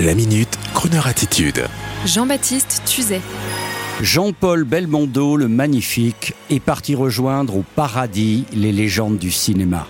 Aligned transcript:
La 0.00 0.14
minute, 0.14 0.56
Kroneur 0.74 1.08
attitude. 1.08 1.64
Jean-Baptiste 2.06 2.82
Tuzet. 2.86 3.20
Jean-Paul 4.00 4.62
Belmondo, 4.62 5.36
le 5.36 5.48
magnifique, 5.48 6.34
est 6.50 6.60
parti 6.60 6.94
rejoindre 6.94 7.56
au 7.56 7.64
paradis 7.74 8.44
les 8.52 8.70
légendes 8.70 9.18
du 9.18 9.32
cinéma. 9.32 9.88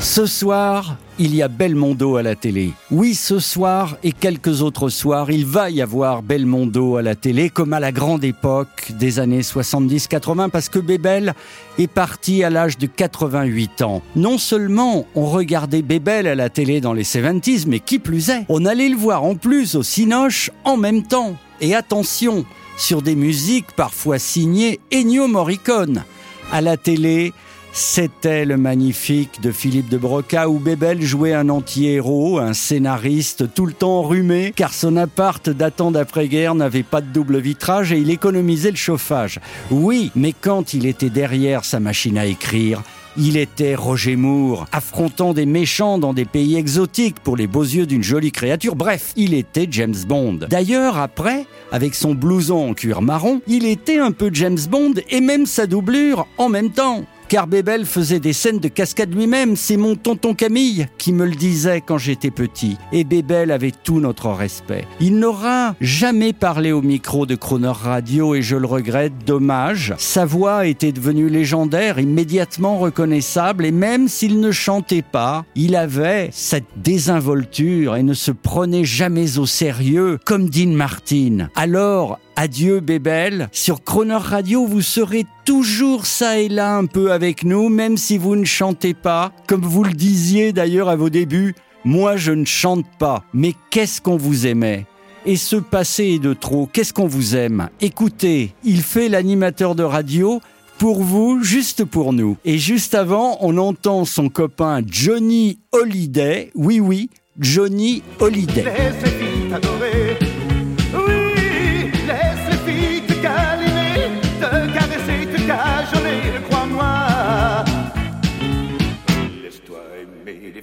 Ce 0.00 0.24
soir, 0.24 0.96
il 1.18 1.34
y 1.34 1.42
a 1.42 1.48
Belmondo 1.48 2.16
à 2.16 2.22
la 2.22 2.34
télé. 2.34 2.72
Oui, 2.90 3.14
ce 3.14 3.38
soir 3.38 3.98
et 4.02 4.12
quelques 4.12 4.62
autres 4.62 4.88
soirs, 4.88 5.30
il 5.30 5.44
va 5.44 5.68
y 5.68 5.82
avoir 5.82 6.22
Belmondo 6.22 6.96
à 6.96 7.02
la 7.02 7.14
télé, 7.14 7.50
comme 7.50 7.74
à 7.74 7.80
la 7.80 7.92
grande 7.92 8.24
époque 8.24 8.92
des 8.98 9.18
années 9.18 9.42
70-80, 9.42 10.48
parce 10.48 10.70
que 10.70 10.78
Bébel 10.78 11.34
est 11.78 11.86
parti 11.86 12.42
à 12.42 12.48
l'âge 12.48 12.78
de 12.78 12.86
88 12.86 13.82
ans. 13.82 14.00
Non 14.16 14.38
seulement 14.38 15.06
on 15.14 15.26
regardait 15.26 15.82
Bébel 15.82 16.26
à 16.26 16.34
la 16.34 16.48
télé 16.48 16.80
dans 16.80 16.94
les 16.94 17.04
70s, 17.04 17.64
mais 17.66 17.78
qui 17.78 17.98
plus 17.98 18.30
est, 18.30 18.46
on 18.48 18.64
allait 18.64 18.88
le 18.88 18.96
voir 18.96 19.22
en 19.22 19.34
plus 19.34 19.74
au 19.74 19.82
Cinoche 19.82 20.50
en 20.64 20.78
même 20.78 21.02
temps. 21.02 21.36
Et 21.60 21.74
attention, 21.74 22.46
sur 22.78 23.02
des 23.02 23.16
musiques 23.16 23.72
parfois 23.76 24.18
signées 24.18 24.80
Ennio 24.94 25.28
Morricone. 25.28 26.04
À 26.52 26.62
la 26.62 26.78
télé, 26.78 27.34
c'était 27.72 28.44
le 28.44 28.56
magnifique 28.56 29.40
de 29.40 29.52
Philippe 29.52 29.88
de 29.88 29.98
Broca 29.98 30.48
où 30.48 30.58
Bébel 30.58 31.02
jouait 31.02 31.34
un 31.34 31.48
anti-héros, 31.48 32.38
un 32.38 32.52
scénariste 32.52 33.54
tout 33.54 33.66
le 33.66 33.72
temps 33.72 34.00
enrhumé 34.00 34.52
car 34.54 34.74
son 34.74 34.96
appart 34.96 35.48
datant 35.48 35.90
d'après-guerre 35.90 36.54
n'avait 36.54 36.82
pas 36.82 37.00
de 37.00 37.06
double 37.06 37.38
vitrage 37.38 37.92
et 37.92 37.98
il 37.98 38.10
économisait 38.10 38.70
le 38.70 38.76
chauffage. 38.76 39.40
Oui, 39.70 40.10
mais 40.16 40.32
quand 40.38 40.74
il 40.74 40.84
était 40.86 41.10
derrière 41.10 41.64
sa 41.64 41.78
machine 41.78 42.18
à 42.18 42.26
écrire, 42.26 42.82
il 43.16 43.36
était 43.36 43.74
Roger 43.74 44.16
Moore, 44.16 44.66
affrontant 44.72 45.32
des 45.32 45.46
méchants 45.46 45.98
dans 45.98 46.14
des 46.14 46.24
pays 46.24 46.56
exotiques 46.56 47.20
pour 47.20 47.36
les 47.36 47.46
beaux 47.46 47.62
yeux 47.62 47.86
d'une 47.86 48.02
jolie 48.02 48.32
créature. 48.32 48.76
Bref, 48.76 49.12
il 49.16 49.34
était 49.34 49.66
James 49.70 49.96
Bond. 50.06 50.40
D'ailleurs, 50.48 50.98
après, 50.98 51.46
avec 51.72 51.94
son 51.94 52.14
blouson 52.14 52.70
en 52.70 52.74
cuir 52.74 53.02
marron, 53.02 53.42
il 53.46 53.66
était 53.66 53.98
un 53.98 54.12
peu 54.12 54.30
James 54.32 54.58
Bond 54.68 54.94
et 55.08 55.20
même 55.20 55.46
sa 55.46 55.66
doublure 55.66 56.26
en 56.38 56.48
même 56.48 56.70
temps 56.70 57.04
car 57.30 57.46
Bébel 57.46 57.86
faisait 57.86 58.18
des 58.18 58.32
scènes 58.32 58.58
de 58.58 58.66
cascade 58.66 59.14
lui-même. 59.14 59.54
C'est 59.54 59.76
mon 59.76 59.94
tonton 59.94 60.34
Camille 60.34 60.88
qui 60.98 61.12
me 61.12 61.24
le 61.24 61.36
disait 61.36 61.80
quand 61.80 61.96
j'étais 61.96 62.32
petit. 62.32 62.76
Et 62.92 63.04
Bébel 63.04 63.52
avait 63.52 63.70
tout 63.70 64.00
notre 64.00 64.30
respect. 64.30 64.84
Il 64.98 65.20
n'aura 65.20 65.76
jamais 65.80 66.32
parlé 66.32 66.72
au 66.72 66.82
micro 66.82 67.26
de 67.26 67.36
Croner 67.36 67.68
Radio 67.68 68.34
et 68.34 68.42
je 68.42 68.56
le 68.56 68.66
regrette, 68.66 69.12
dommage. 69.24 69.94
Sa 69.96 70.24
voix 70.24 70.66
était 70.66 70.90
devenue 70.90 71.28
légendaire, 71.28 72.00
immédiatement 72.00 72.78
reconnaissable 72.78 73.64
et 73.64 73.70
même 73.70 74.08
s'il 74.08 74.40
ne 74.40 74.50
chantait 74.50 75.02
pas, 75.02 75.44
il 75.54 75.76
avait 75.76 76.30
cette 76.32 76.64
désinvolture 76.78 77.94
et 77.94 78.02
ne 78.02 78.14
se 78.14 78.32
prenait 78.32 78.84
jamais 78.84 79.38
au 79.38 79.46
sérieux 79.46 80.18
comme 80.24 80.50
Dean 80.50 80.72
Martin. 80.72 81.48
Alors, 81.54 82.18
Adieu 82.42 82.80
Bébel. 82.80 83.50
Sur 83.52 83.84
Croner 83.84 84.14
Radio, 84.14 84.64
vous 84.64 84.80
serez 84.80 85.26
toujours 85.44 86.06
ça 86.06 86.38
et 86.38 86.48
là 86.48 86.74
un 86.74 86.86
peu 86.86 87.12
avec 87.12 87.44
nous, 87.44 87.68
même 87.68 87.98
si 87.98 88.16
vous 88.16 88.34
ne 88.34 88.46
chantez 88.46 88.94
pas. 88.94 89.30
Comme 89.46 89.60
vous 89.60 89.84
le 89.84 89.92
disiez 89.92 90.54
d'ailleurs 90.54 90.88
à 90.88 90.96
vos 90.96 91.10
débuts, 91.10 91.54
moi 91.84 92.16
je 92.16 92.32
ne 92.32 92.46
chante 92.46 92.86
pas. 92.98 93.24
Mais 93.34 93.52
qu'est-ce 93.68 94.00
qu'on 94.00 94.16
vous 94.16 94.46
aimait? 94.46 94.86
Et 95.26 95.36
ce 95.36 95.56
passé 95.56 96.14
est 96.14 96.18
de 96.18 96.32
trop, 96.32 96.64
qu'est-ce 96.64 96.94
qu'on 96.94 97.06
vous 97.06 97.36
aime? 97.36 97.68
Écoutez, 97.82 98.54
il 98.64 98.80
fait 98.80 99.10
l'animateur 99.10 99.74
de 99.74 99.82
radio 99.82 100.40
pour 100.78 101.02
vous, 101.02 101.42
juste 101.42 101.84
pour 101.84 102.14
nous. 102.14 102.38
Et 102.46 102.56
juste 102.56 102.94
avant, 102.94 103.36
on 103.42 103.58
entend 103.58 104.06
son 104.06 104.30
copain 104.30 104.80
Johnny 104.86 105.58
Holiday. 105.72 106.52
Oui, 106.54 106.80
oui, 106.80 107.10
Johnny 107.38 108.02
Holiday. 108.18 108.64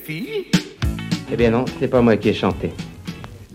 Eh 0.10 1.36
bien 1.36 1.52
non, 1.52 1.66
c'est 1.80 1.90
pas 1.90 2.02
moi 2.02 2.16
qui 2.16 2.30
ai 2.30 2.34
chanté. 2.34 2.72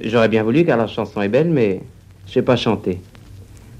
J'aurais 0.00 0.28
bien 0.28 0.42
voulu 0.42 0.64
car 0.64 0.76
la 0.76 0.86
chanson 0.86 1.22
est 1.22 1.28
belle, 1.28 1.48
mais 1.48 1.80
je 2.26 2.32
sais 2.32 2.42
pas 2.42 2.56
chanter. 2.56 3.00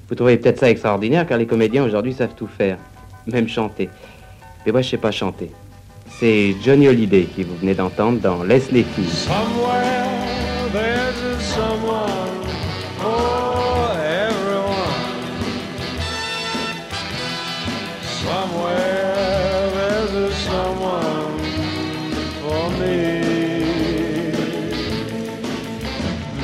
Vous 0.09 0.15
trouvez 0.15 0.39
peut-être 0.39 0.61
ça 0.61 0.71
extraordinaire 0.71 1.27
car 1.27 1.39
les 1.39 1.47
comédiens 1.47 1.85
aujourd'hui 1.85 2.15
savent 2.15 2.35
tout 2.35 2.47
faire, 2.47 2.79
même 3.27 3.49
chanter. 3.49 3.91
Mais 4.65 4.73
moi 4.73 4.81
je 4.81 4.89
sais 4.89 4.97
pas 4.97 5.11
chanter. 5.11 5.51
C'est 6.19 6.55
Johnny 6.65 6.89
Hallyday 6.89 7.25
qui 7.25 7.43
vous 7.43 7.57
venez 7.57 7.75
d'entendre 7.75 8.21
dans 8.21 8.43
Laisse 8.43 8.71
les 8.71 8.85
filles. 8.85 9.29
me. 22.71 24.33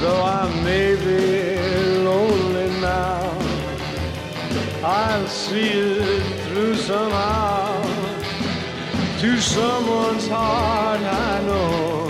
Though 0.01 0.23
I 0.23 0.63
may 0.65 0.95
be 0.97 1.99
lonely 2.09 2.69
now, 2.81 3.39
I'll 4.85 5.27
see 5.27 5.71
it 5.71 6.23
through 6.47 6.77
somehow 6.77 7.83
to 9.21 9.41
someone's 9.41 10.29
heart 10.29 11.01
I 11.01 11.43
know. 11.43 12.08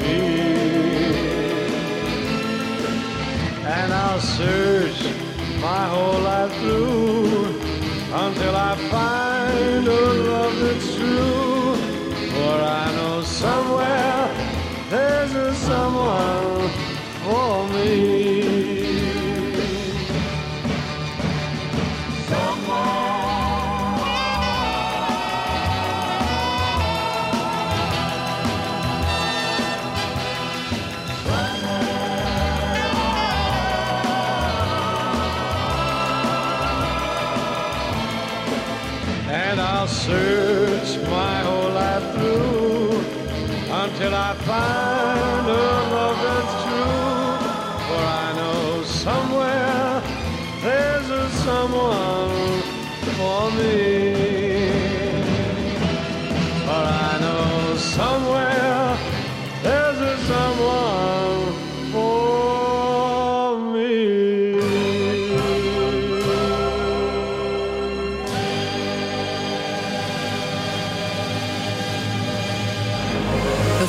Me. 0.00 0.46
and 3.66 3.92
I'll 3.92 4.20
search 4.20 5.02
my 5.60 5.84
whole 5.88 6.20
life 6.20 6.52
through 6.60 7.46
until 8.24 8.54
I 8.54 8.76
find 8.94 9.88
a 9.88 10.02
love 10.30 10.60
that's 10.60 10.94
true. 10.94 11.74
For 12.32 12.56
I 12.82 12.92
know 12.96 13.22
somewhere 13.22 14.30
there's 14.90 15.34
a 15.34 15.54
someone 15.54 16.70
for 17.24 17.68
me. 17.74 18.15
I'll 39.86 39.92
search 39.92 40.98
my 41.08 41.38
whole 41.42 41.70
life 41.70 42.12
through 42.14 42.90
until 43.70 44.14
I 44.16 44.34
find 44.34 45.46
a 45.46 45.66
love 45.94 46.18
that's 46.26 46.54
true. 46.64 47.38
For 47.86 48.02
I 48.24 48.32
know 48.34 48.82
somewhere 48.82 50.02
there's 50.64 51.08
a 51.08 51.30
someone 51.44 52.62
for 53.14 53.50
me. 53.52 53.85